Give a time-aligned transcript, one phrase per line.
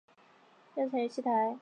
[0.73, 1.29] 庙前有戏台。